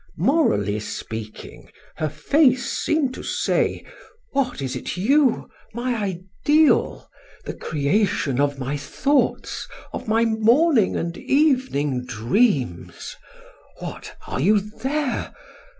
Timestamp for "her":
1.97-2.09